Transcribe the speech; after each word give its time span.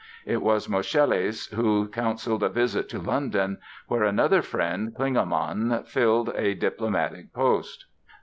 It 0.25 0.41
was 0.41 0.67
Moscheles 0.67 1.53
who 1.53 1.87
counseled 1.89 2.41
a 2.41 2.49
visit 2.49 2.89
to 2.89 2.97
London, 2.99 3.59
where 3.85 4.01
another 4.03 4.41
friend, 4.41 4.95
Klingemann, 4.95 5.85
filled 5.85 6.29
a 6.35 6.55
diplomatic 6.55 7.31
post. 7.33 7.85